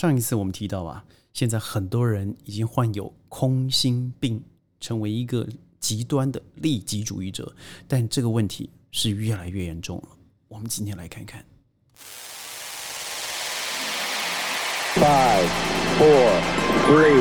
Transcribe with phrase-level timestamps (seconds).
[0.00, 1.04] 上一次我们提到啊，
[1.34, 4.42] 现在很多人已经患有空心病，
[4.80, 5.46] 成为一个
[5.78, 7.54] 极端的利己主义者，
[7.86, 10.04] 但这个问题是越来越严重了。
[10.48, 11.44] 我们今天来看看。
[14.94, 15.50] Five,
[15.98, 16.30] four,
[16.86, 17.20] three,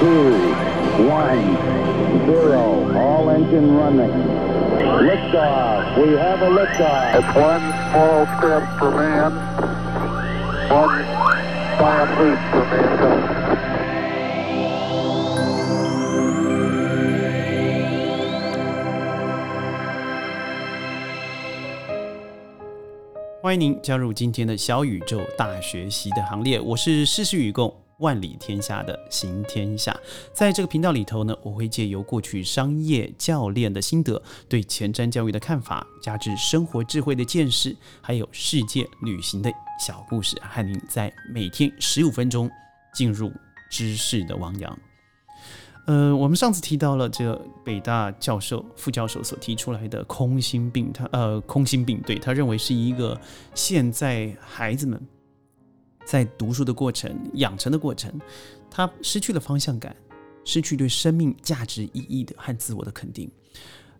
[0.00, 0.32] two,
[1.06, 1.54] one,
[2.26, 2.90] zero.
[2.96, 4.10] All engine running.
[5.06, 5.96] Liftoff.
[6.02, 7.14] We have a liftoff.
[7.14, 7.62] It's one
[7.92, 9.30] small step for man,
[10.68, 11.11] one
[23.40, 29.98] 欢迎您加入今天的小宇宙大学习的行列，我是事事与共、万里天下的行天下。
[30.34, 42.50] 在这个频道里头呢，我会借由过去商业教练的心得、对前瞻教育的看法，加之生活智慧的见识，还有世界旅行的小故事，和您在每天十五分钟
[42.92, 43.32] 进入
[43.70, 44.78] 知识的汪洋。
[45.84, 53.20] 呃，我们上次提到了这个北大教授、副教授所提出来的空心病，他呃，空心病，对他认为是一个
[53.52, 55.00] 现在孩子们
[56.04, 58.20] 在读书的过程、养成的过程，
[58.70, 59.96] 他失去了方向感，
[60.44, 63.30] 失去对生命价值意义的和自我的肯定，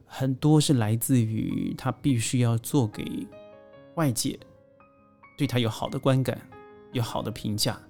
[0.06, 3.26] 很多是来自于他必须要做给
[3.94, 4.38] 外界
[5.36, 6.40] 对他有好的观感、
[6.92, 7.80] 有好的评价，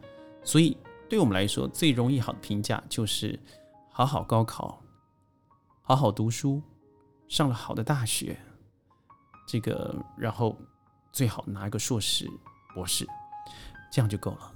[0.44, 0.76] 所以
[1.08, 3.38] 对我们来说，最容易好的评价就是。
[3.94, 4.82] 好好高考，
[5.82, 6.62] 好好读书，
[7.28, 8.34] 上了好的大学，
[9.46, 10.58] 这个然后
[11.12, 12.26] 最好拿一个硕士、
[12.74, 13.06] 博士，
[13.92, 14.52] 这样就够了。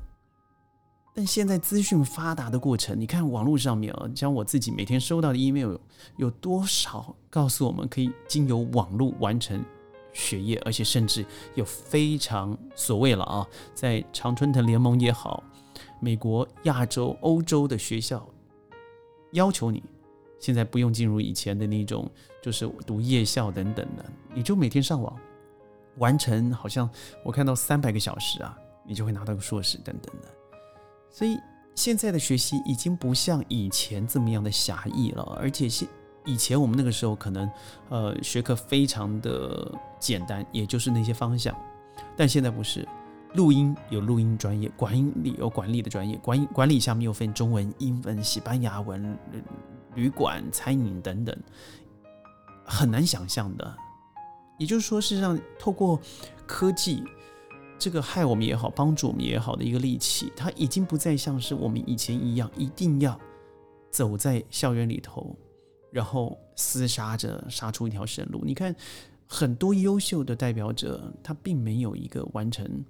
[1.15, 5.77] 但现在资讯发达的过程，你看网络上面啊，像我自己每天收到的 email
[6.17, 9.65] 有多少告诉我们可以经由网络完成
[10.13, 15.43] 学业，而且甚至有非常所谓了啊，在常春藤联盟也好，
[16.01, 18.27] 美国、亚洲、欧洲的学校。
[19.33, 19.83] 要求你
[20.39, 22.11] 现在不用进入以前的那种，
[22.43, 24.05] 就是读夜校等等的，
[24.35, 25.19] 你就每天上网
[25.97, 26.89] 完成，好像
[27.25, 30.29] 我看到三百个小时啊，你就会拿到个硕士等等的。
[31.11, 31.39] 所以
[31.75, 35.89] 现在的学习已经不像以前这么样的狭义了，而且现
[36.25, 37.51] 以前我们那个时候可能
[37.89, 41.57] 呃学科非常的简单，也就是那些方向，
[42.17, 42.87] 但现在不是。
[43.35, 49.19] 录音有录音专业，管理有管理的专业，管管理下面又分中文、英文、西班牙文、
[49.95, 51.37] 旅馆、餐饮等等，
[52.65, 53.77] 很难想象的。
[54.59, 56.01] 也就是说，是让，透过
[56.47, 57.05] 科技
[57.79, 63.19] 这个害我们也好，帮助我们也好的一个利器，它已经不再像是我们以前一样，一定要
[63.91, 65.37] 走在校园里头，
[65.91, 68.43] 然后厮杀着杀出一条生路。
[68.45, 68.75] 你看，
[69.27, 72.85] 很多优秀的代表者，他并没有一个完成。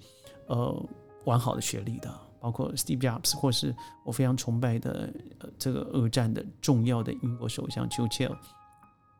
[0.48, 0.88] 呃，
[1.24, 2.08] 完好的学历的，
[2.38, 3.74] 包括 Steve Jobs，或是
[4.04, 8.36] 我非常崇拜的呃这个二战的重要的英国首相 Churchill，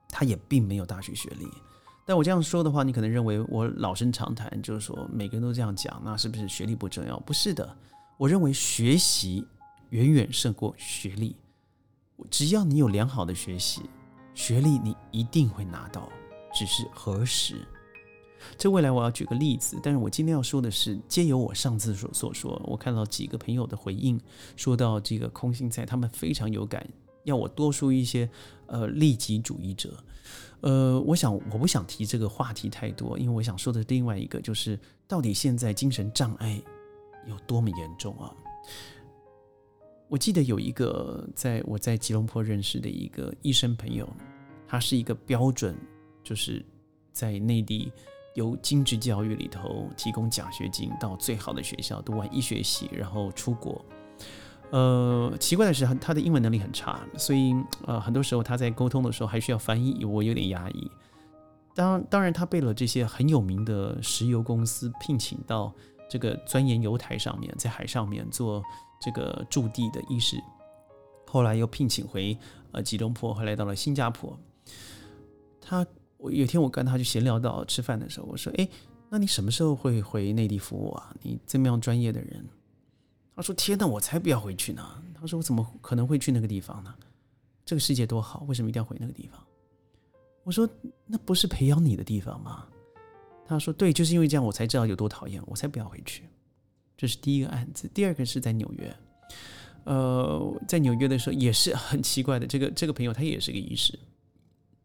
[0.09, 1.49] 他也并没有大学学历。
[2.07, 7.19] 但我这样说的话，你可能认为我老生常谈，就是说每个人都这样讲，那是不是学历不重要？
[7.21, 7.77] 不是的，
[8.17, 9.45] 我认为学习
[9.91, 11.35] 远远胜过学历。
[12.31, 13.83] 只要你有良好的学习，
[14.35, 16.09] 学历你一定会拿到，
[16.55, 17.57] 只是何时。
[18.57, 24.21] 这未来我要举个例子，但是我今天要说的是，皆由我上次所所说，我看到几个朋友的回应，
[24.55, 26.87] 说到这个空心菜，他们非常有感，
[27.27, 28.29] 要我多说一些
[28.67, 30.03] 呃利己主义者。
[30.63, 36.61] 呃，我想我不想提这个话题太多，因为我想说的另外一个就是，到底现在精神障碍
[37.29, 38.33] 有多么严重啊？
[40.09, 44.09] 我记得有一个在我在吉隆坡认识的一个医生朋友，
[44.67, 45.77] 他是一个标准，
[46.25, 46.65] 就是
[47.13, 47.93] 在内地。
[48.37, 53.83] 由精致教育里头提供奖学金到最好的学校读完医学系，然后出国。
[54.71, 57.55] 呃，奇怪的是，他的英文能力很差，所以
[57.87, 60.91] 呃，很多时候他在沟通的时候还需要翻译，我有点压抑。
[61.75, 65.73] 当当然，他被了这些很有名的石油公司聘请到
[66.11, 68.63] 这个钻研油台上面，在海上面做
[69.01, 70.37] 这个驻地的医师，
[71.27, 72.37] 后来又聘请回
[72.73, 74.39] 呃吉隆坡，后来到了新加坡，
[75.61, 75.87] 他。
[76.19, 78.67] 我有天我跟他去闲聊到吃饭的时候，我说：“哎，
[79.11, 81.15] 那你什么时候会回内地服务啊？
[81.21, 82.43] 你这么样专业的人。”
[83.37, 84.83] 他说：“天哪，我才不要回去呢！”
[85.15, 86.93] 他说：“我怎么可能会去那个地方呢？
[87.67, 89.41] 这个世界多好，为什么一定要回那个地方？”
[90.43, 90.67] 我说
[91.07, 92.67] ：“那不是培养你的地方吗？”
[93.47, 96.25] 他说：“对，就是因为这样，我才知道有多讨厌，我才不要回去。”
[96.97, 97.87] 这是第一个案子。
[97.93, 98.97] 第二个是在纽约，
[99.85, 102.47] 呃，在纽约的时候也是很奇怪的。
[102.47, 103.99] 这个这个朋友他也是个医师。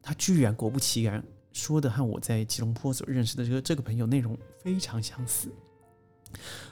[0.01, 5.49] 他居然果不其然说的和我在吉隆坡所认识的这个这个朋友内容非常相似。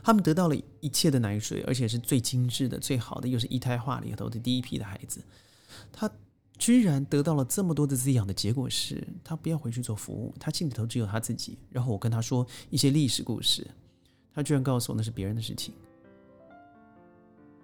[0.04, 5.24] 他们得到了一切的奶水，而且是最精致的、最好的，又是一胎化里头的第一批的孩子。
[5.92, 6.10] 他
[6.58, 11.58] 居然得到了这么多的滋养的结果是，他不要回去做服务，他心里头只有他自己。
[11.70, 13.66] 然后我跟他说一些历史故事，
[14.34, 15.74] 他居然告诉我那是别人的事情。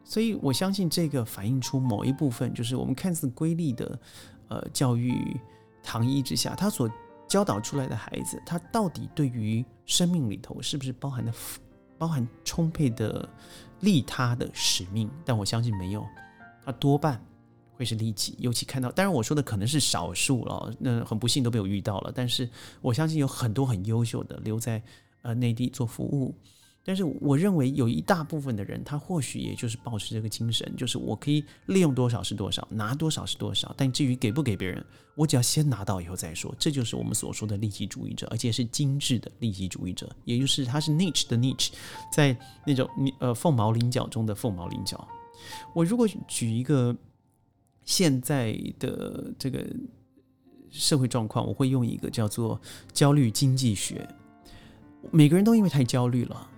[0.03, 4.00] 所以我相信这个反映出某一部分，就是我们看似瑰丽的
[4.50, 5.36] 呃教育
[5.81, 6.89] 糖衣之下，他所
[7.27, 11.31] 教导出来的孩子，他到底对于生命里头是不是包含的
[11.97, 13.27] 包含充沛的
[13.81, 15.09] 利他的使命？
[15.24, 16.06] 但我相信没有，
[16.65, 17.24] 他多半
[17.74, 18.36] 会是利己。
[18.39, 22.12] 尤其看到，当然我说的可能是少数了，那很不幸都被我遇到了。
[22.13, 22.50] 但是
[22.81, 24.81] 我相信有很多很优秀的留在
[25.21, 26.36] 呃内地做服务。
[26.87, 33.73] 但是我认为有一大部分的人，他或许也就是保持这个精神，就是我可以利用多少是多少，拿多少是多少。
[33.75, 34.85] 但至于给不给别人，
[35.15, 36.53] 我只要先拿到以后再说。
[36.59, 41.69] 这就是我们所说的利己主义者，而且是精致的利己主义者，也就是他是 niche 的 niche，
[42.13, 42.37] 在
[42.67, 42.88] 那种
[43.19, 45.07] 呃凤毛麟角中的凤毛麟角。
[45.73, 46.95] 我如果举一个
[47.83, 49.65] 现在的这个
[50.69, 52.61] 社会状况，我会用一个叫做
[52.93, 54.07] 焦虑经济学。
[55.09, 56.51] 每个人都因为太焦虑了。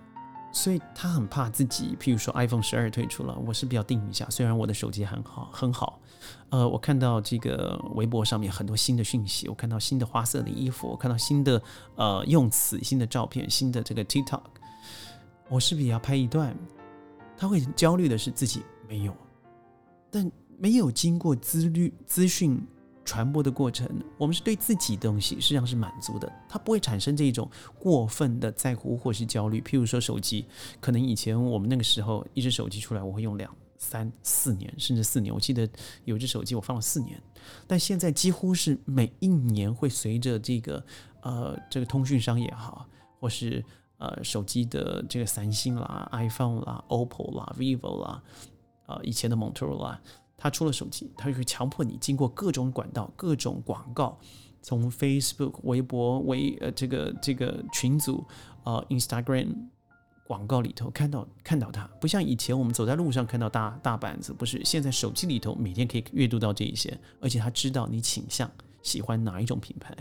[0.50, 4.26] 所以他很怕自己，譬如说 iPhone 十二推出了，我是比较定一下。
[4.30, 6.00] 虽然我的手机很好很好，
[6.48, 11.62] 呃，我看到这个微博上面很多新的讯息，我看到新的花色的衣服，我看到新的
[11.96, 14.40] 呃用词、新的照片、新的这个 TikTok，
[15.48, 16.56] 我是不是也要拍一段？
[17.36, 19.14] 他会焦虑的是自己没有，
[20.10, 22.60] 但没有经过资律资讯。
[23.08, 23.88] 传播的过程，
[24.18, 29.62] 我们是对自己东西实际上是满足的，它不会产生这种过分的在乎或是焦虑。
[29.62, 30.44] 譬如说手机，
[30.78, 35.34] 可能以前我们那个时候一只手机出来，我会用两三四年，甚至四年。
[35.34, 35.66] 我记得
[36.04, 37.18] 有一只手机我放了四年，
[37.66, 40.84] 但现在几乎是每一年会随着这个
[41.22, 42.86] 呃这个通讯商也好，
[43.18, 43.64] 或是
[43.96, 48.22] 呃手机的这个三星啦、iPhone 啦、OPPO 啦、vivo 啦，
[48.84, 49.96] 呃以前的 Motorola。
[50.40, 54.16] 他出了手机，他就会强迫你经过各种管道、各种广告，
[54.62, 58.24] 从 Facebook、微博、微呃这个这个群组、
[58.62, 59.48] 呃 Instagram
[60.28, 64.64] 广告里头看到看到它，不像以前我们走在路上看到大大板子，不是？
[64.64, 68.48] 现在手机里头每天可以阅读到这一些，而且他知道你倾向
[68.80, 69.92] 喜欢哪一种品牌，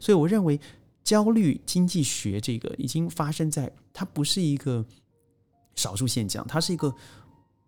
[0.00, 0.60] 所以我认为
[1.04, 4.84] 焦虑经济学这个已经发生在它不是一个
[5.76, 6.92] 少数现象，它是一个。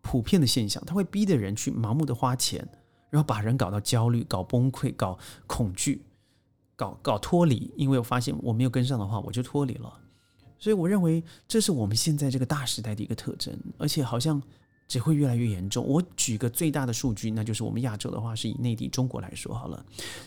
[0.06, 2.66] 普遍的现象，它会逼的人去盲目的花钱，
[3.10, 5.18] 然后把人搞到焦虑、搞崩溃、搞
[5.48, 6.00] 恐惧、
[6.76, 7.72] 搞搞脱离。
[7.76, 9.92] 因为我发现我没有跟上的话，我就脱离了。
[10.60, 14.40] 所以我认为这是我们现在这个大时代的一个特征，而且好像
[14.86, 15.84] 只会越来越严重。
[15.84, 19.84] 我举个最大的数据，那就是我们亚洲的话，是以内地中国来说好了，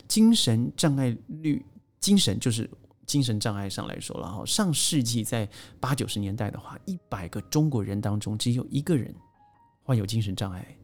[0.09, 1.65] 精神障碍率，
[2.01, 2.69] 精神就是
[3.05, 4.45] 精神障碍上来说了哈。
[4.45, 5.49] 上世纪在
[5.79, 9.15] 八九十年代的话，一百个中国人当中只有一个人。
[9.89, 10.77] 患有精神障碍，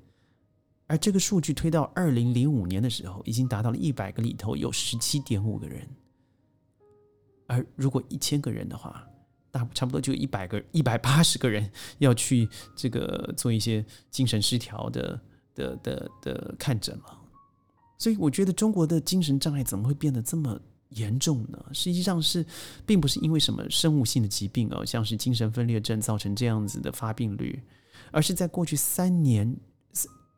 [0.88, 5.88] 而这个数据推到二零零五年的时候，已经达到了一百个里头有十七点五个人。
[7.46, 9.08] 而如果一千个人的话，
[9.52, 15.22] 大差不多就一百个一百八十个人要去这个做一些精神失调的
[15.54, 17.22] 的的的看诊了。
[18.00, 20.60] 所以我觉得中国的精神障碍怎么会变得这么
[20.90, 21.64] 严重呢？
[21.74, 22.44] 实际上是
[22.88, 27.62] 并不是因为什么生物性的疾病哦，像是精神分裂症造成这样子的发病率。
[28.12, 29.56] 而是在过去三年，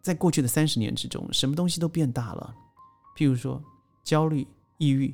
[0.02, 2.56] 在过去的三十年之中，什么东西都变大了。
[3.16, 3.62] 譬如说，
[4.04, 4.48] 焦虑、
[4.78, 5.14] 抑郁、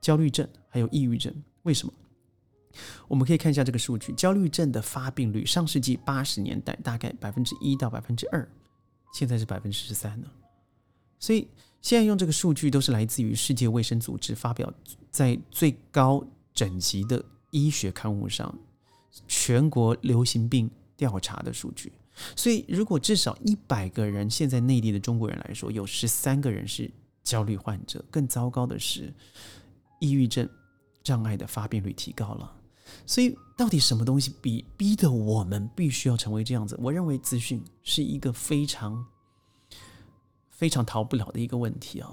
[0.00, 1.34] 焦虑症，还有抑郁症。
[1.62, 1.92] 为什么？
[3.08, 8.48] 我们可以看一下这个数据：焦虑症的发病率，上世纪八十年代大概百分之一到百分之二，
[9.12, 10.28] 现在是百分之十三呢。
[11.18, 11.48] 所以
[11.82, 14.72] 现在用这个数据都是来自于世界卫生组织发表
[15.10, 18.56] 在最高整级的医学刊物上，
[19.26, 20.70] 全国流行病。
[21.00, 21.90] 调查的数据，
[22.36, 26.90] 所以如果至少一百个人，现在内地的中国人来说，有十三个人是
[27.24, 28.04] 焦虑患者。
[28.10, 29.10] 更糟糕的是，
[29.98, 30.46] 抑郁症
[31.02, 32.54] 障碍的发病率提高了。
[33.06, 36.78] 所以，到底什么东西逼逼得我们必须要成为这样子？
[36.82, 39.02] 我认为资讯是一个非常
[40.50, 42.12] 非常逃不了的一个问题啊。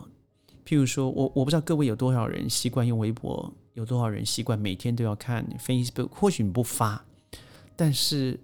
[0.65, 6.07] 譬如说，我我不知道各位有多少人习惯用微博，有多少人习惯每天都要看 Facebook。
[6.09, 7.03] 或许你不发，
[7.75, 8.39] 但是。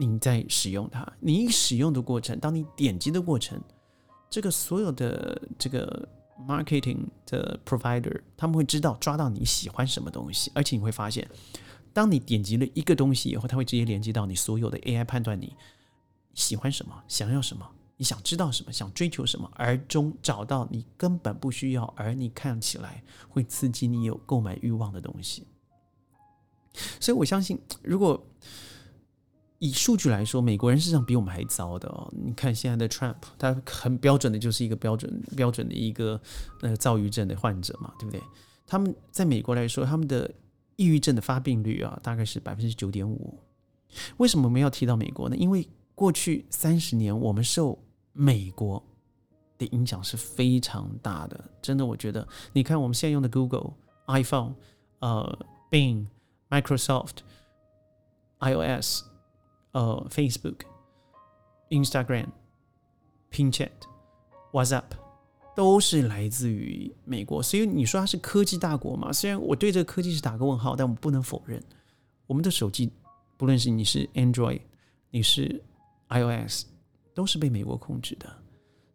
[0.00, 3.60] 你在使用它，你使用的过程，当你点击的过程，
[4.30, 6.08] 这个所有的这个
[6.48, 11.28] marketing 的 provider 他们会知道抓到你喜欢什么东西，而且你会发现，
[11.92, 15.54] 当你点击了一个东西以后，它会直接连接到你所有的 AI 判断你
[16.32, 25.46] 喜欢什么，想要什么，你想知道什么，想追求什么，而中找到你根本不需要，而你看起来会刺激你有购买欲望的东西。
[26.98, 28.24] 所以我相信，如果
[29.60, 32.10] 以数据来说，美国人事实上比我们还糟的哦。
[32.12, 36.18] 你看现在的 Trump，他很标准的就是一个标准标准的一个
[36.62, 38.20] 那个躁郁症的患者嘛，对不对？
[38.66, 40.32] 他们在美国来说，他们的
[40.76, 43.38] 抑郁症的发病率啊，大概是百分之九点五。
[44.16, 45.36] 为什么我们要提到美国呢？
[45.36, 47.78] 因为过去三十年，我们受
[48.14, 48.82] 美国
[49.58, 51.38] 的影响是非常大的。
[51.60, 53.74] 真的，我觉得，你看我们现在用的 Google、
[54.06, 54.54] iPhone、
[55.00, 55.38] 呃
[55.70, 56.06] Bing、
[56.48, 57.16] Microsoft、
[58.38, 59.02] iOS、
[59.72, 60.60] 呃 Facebook、
[61.68, 62.26] Instagram、
[63.30, 63.70] Pinterest、
[64.52, 64.84] WhatsApp。
[65.56, 69.12] 都是来自于美国，所以你说它是科技大国嘛？
[69.12, 71.62] 虽然我对这个科技是打个问号，但我们不能否认，
[72.26, 72.90] 我们的手机，
[73.36, 74.62] 不论是你是 Android，
[75.10, 75.62] 你是
[76.08, 76.64] iOS，
[77.12, 78.26] 都是被美国控制的。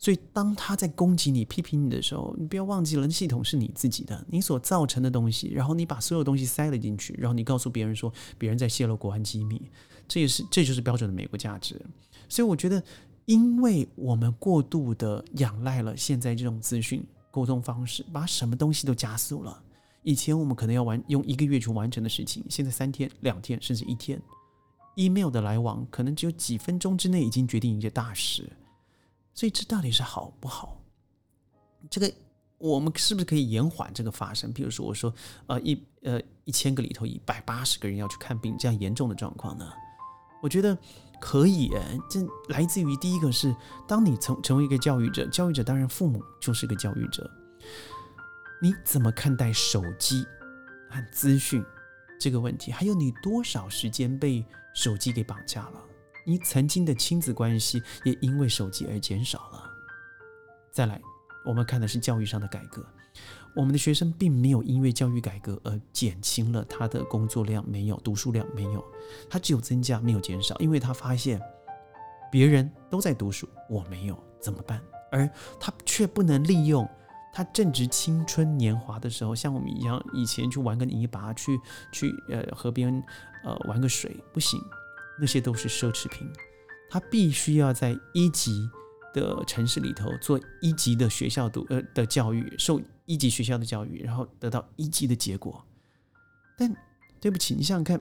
[0.05, 9.59] 所以当他在攻击你、批评你的时候，你不要忘记了，系统是你自己的，你所造成的东西，然后你把所有东西塞了进去，然后你告诉别人说别人在泄露国安机密，
[10.07, 11.81] 这也是这就是标准的美国价值。
[12.29, 12.83] 所以我觉得。
[13.27, 19.63] 因为我们过度的仰赖了现在这种资讯沟通方式，把什么东西都加速了。
[20.03, 24.21] 以前我们可能要完用一个月去完成的事情，现在三天、两天甚至一天
[24.93, 28.47] ，email 的来往可能只有几分钟之内已经决定一件大事。
[29.35, 30.81] 所以这到底是好不好？
[31.91, 32.11] 这个
[32.57, 34.51] 我们是不是可以延缓这个发生？
[34.51, 35.13] 比如说，我说
[35.45, 39.71] 呃一呃一千个里头一百八十个人要去看病，这样严重的状况呢？
[40.41, 40.75] 我觉得。
[41.17, 43.55] 可以诶，这来自于第一个是，
[43.87, 47.27] 当你成成为一个教育者，教育者当然父母就是个教育者。
[48.61, 50.25] 你怎么看待手机
[50.89, 51.63] 和资讯
[52.19, 52.69] 这个问题？
[52.69, 55.81] 还有你多少时间被手机给绑架了？
[56.25, 59.63] 你曾经的亲子关系也因为手机而减少了。
[60.72, 61.01] 再来，
[61.46, 62.86] 我们看的是教育上的改革。
[63.55, 68.84] 我们的学生并没有因为教育改革而减轻了他的工作量，没有读书量，没有，
[69.29, 71.41] 他只有增加，没有减少，因为他发现
[72.29, 74.82] 别人都在读书，我没有怎么办？
[75.10, 76.86] 而他却不能利用
[77.32, 81.58] 他正值青春年华的时候，像我们一样，以前去玩个泥巴，去
[81.94, 83.01] 去呃河边
[83.46, 84.62] 呃玩个水，不行，
[85.19, 86.27] 那些都是奢侈品，
[86.89, 88.69] 他必须要在一级。
[89.15, 95.65] 的城市里头做一级的学校读呃的教育，受一级学校的教育，然后得到一级的结果。
[96.57, 96.75] 但
[97.22, 97.98] 对不起，你想想看，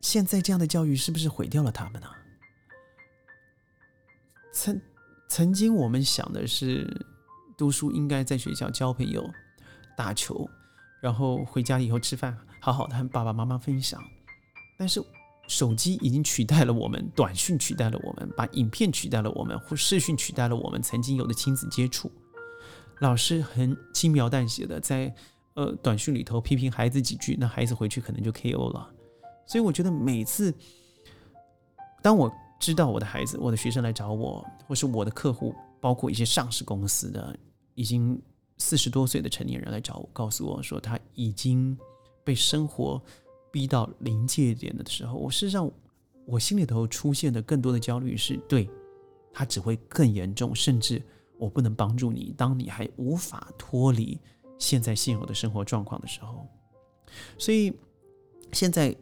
[0.00, 2.08] 现在这样的教育是不是毁掉了他们呢？
[4.50, 4.80] 曾
[5.28, 6.88] 曾经我们想的是，
[7.58, 9.30] 读书应该在学校交朋友、
[9.94, 10.48] 打球，
[11.02, 14.02] 然后回家以后吃饭，好好的和爸爸妈妈分享。
[14.78, 15.04] 但是。
[15.48, 22.10] 手机已经取代了我们，短讯取代了我们，把影片取代了我们，或视讯取代了我们曾经有的亲子接触。
[23.00, 25.12] 老师很轻描淡写的在
[25.54, 28.70] 呃短讯里头批评孩子几句，那孩子回去可能就 K.O.
[28.70, 28.88] 了。
[29.44, 30.54] 所以我觉得每次
[32.00, 37.36] 当我知道我的孩子、我的学生来找我，或是我的客户，包括一些上市公司的
[37.74, 38.18] 已经
[38.58, 41.76] 四十多岁的成年人来找我，告诉我说他已经
[42.24, 43.02] 被生活。
[43.52, 45.70] 逼到临界点的时候，我事实上
[46.24, 48.68] 我心里头出现的更多的焦虑是，对
[49.32, 51.00] 他只会更严重，甚至
[51.38, 52.34] 我不能帮助你。
[52.36, 54.18] 当你还无法脱离
[54.58, 56.46] 现在现有的生活状况的时候，
[57.36, 57.72] 所以
[58.52, 58.96] 现在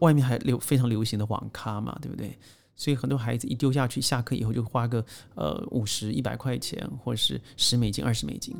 [0.00, 2.36] 外面还流非常流行的网咖嘛，对不对？
[2.74, 5.04] 所以很多孩子一丢下去，下课以后就花个
[5.36, 8.56] 呃五十一百块钱，或者是十美金、二十美金，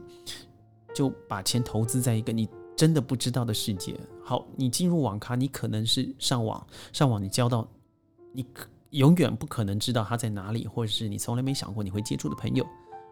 [0.95, 2.49] 就把钱投资在一个你。
[2.77, 3.99] 真的不知道的世界。
[4.25, 7.67] 好，你进入网咖，你可能是上网，上网你交到，
[8.33, 12.67] 你可永远不可能知道他在哪里，或者是你从来没想过你会接触的朋友，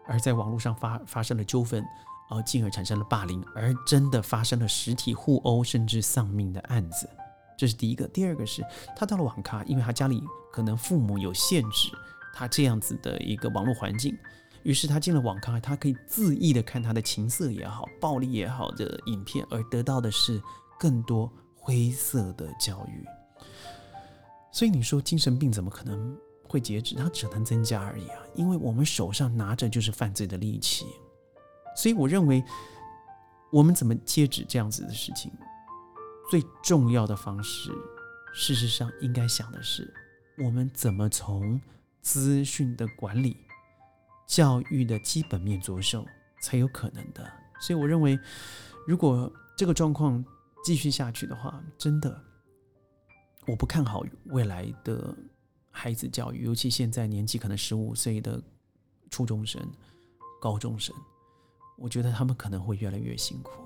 [0.05, 1.83] 而在网络上发发生了纠纷，
[2.29, 7.09] 而进而产生了霸凌，而真的发生了实体互殴甚至丧命的案子。
[7.57, 8.07] 这是第一个。
[8.07, 8.65] 第二个是
[8.95, 11.91] 他到了网咖，因为他家里可能父母有限制，
[12.33, 14.17] 他这样子的一个网络环境。
[14.63, 20.41] 于是他进了网咖，他可以恣意的看他的情色也好、暴力也好的影片，而得到的是
[20.79, 23.05] 更多灰色的教育。
[24.51, 26.95] 所以你说精神病怎么可能会截止？
[26.95, 28.19] 它只能增加而已啊！
[28.35, 30.85] 因为我们手上拿着就是犯罪的利器。
[31.75, 32.43] 所以我认为，
[33.51, 35.31] 我们怎么截止这样子的事情，
[36.29, 37.71] 最重要的方式，
[38.33, 39.91] 事实上应该想的是，
[40.37, 41.59] 我们怎么从
[42.01, 43.35] 资讯的管理。
[44.25, 46.05] 教育的基本面着手
[46.41, 48.17] 才有可能的，所以我认为，
[48.87, 50.23] 如果这个状况
[50.63, 52.21] 继续下去的话，真的
[53.45, 55.15] 我不看好未来的
[55.69, 58.41] 孩子教育，尤其现在年纪可能十五岁的
[59.09, 59.61] 初中生、
[60.41, 60.95] 高中生，
[61.77, 63.62] 我觉得他们可能会越来越辛苦。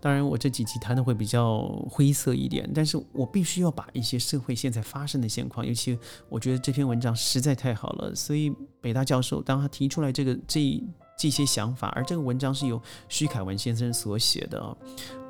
[0.00, 10.82] 当然，我这几集谈的会比较灰色一点，但是我必须要把一些社会现在发生的现况，尤其我觉得这篇文章实在太好了，所以北大教授当他提出来这个这
[11.18, 14.76] 这些想法，而这个文章是由徐凯文先生所写的，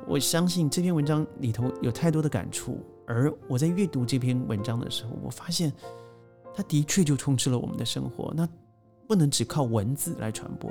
[0.07, 5.71] 我相信这篇文章里头有太多的感触，而我在阅读这篇文章的时候，我发现
[6.55, 8.47] 它的确就充斥了我们的生活，那
[9.07, 10.69] 不能只靠文字来传播。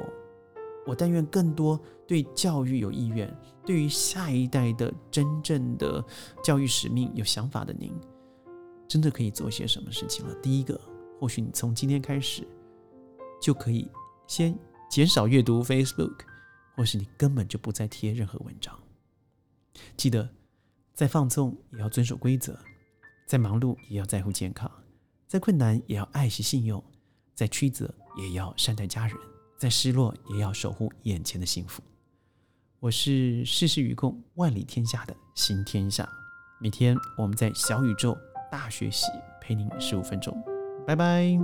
[0.87, 3.29] 我但愿更多对教育有意愿、
[3.65, 6.05] 对于下一代的真正的
[6.43, 7.93] 教育使命有想法的您，
[8.87, 10.35] 真的可以做些什么事情了。
[10.37, 10.81] 第一个，
[11.19, 12.47] 或许你从今天开始
[13.43, 13.91] 就可以
[14.29, 14.57] 先
[14.89, 16.21] 减少阅读 Facebook，
[16.77, 18.73] 或是你根本就不再贴任何文章。
[19.97, 20.29] 记得，
[20.95, 22.57] 再放纵也要遵守规则，
[23.27, 24.71] 再忙碌也要在乎健康，
[25.27, 26.83] 再困难也要爱惜信用，
[27.35, 29.17] 再曲折也要善待家人。
[29.57, 31.83] 再失落，也要守护眼前的幸福。
[32.79, 36.09] 我是世事与共、万里天下的新天下。
[36.61, 38.17] 每天我们在小宇宙
[38.51, 39.07] 大学习，
[39.41, 40.37] 陪您十五分钟。
[40.87, 41.39] 拜拜。